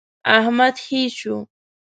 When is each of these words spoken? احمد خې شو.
احمد 0.37 0.75
خې 0.85 1.01
شو. 1.17 1.35